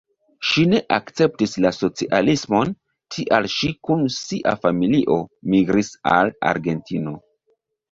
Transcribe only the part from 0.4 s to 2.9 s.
Ŝi ne akceptis la socialismon,